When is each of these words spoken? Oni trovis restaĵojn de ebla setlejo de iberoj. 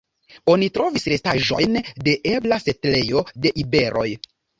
Oni 0.51 0.67
trovis 0.77 1.03
restaĵojn 1.11 1.77
de 2.07 2.15
ebla 2.31 2.57
setlejo 2.63 3.23
de 3.45 3.53
iberoj. 3.65 4.07